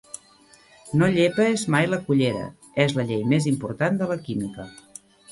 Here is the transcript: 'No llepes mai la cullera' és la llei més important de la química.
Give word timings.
'No 1.01 1.09
llepes 1.17 1.65
mai 1.75 1.89
la 1.91 1.99
cullera' 2.07 2.47
és 2.85 2.95
la 2.99 3.05
llei 3.11 3.21
més 3.33 3.49
important 3.51 4.01
de 4.01 4.09
la 4.13 4.17
química. 4.31 4.65